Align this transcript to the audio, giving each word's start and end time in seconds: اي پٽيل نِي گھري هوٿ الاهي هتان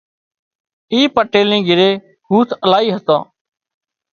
اي 0.91 0.99
پٽيل 1.15 1.47
نِي 1.51 1.59
گھري 1.67 1.89
هوٿ 2.29 2.49
الاهي 2.65 2.89
هتان 2.95 3.21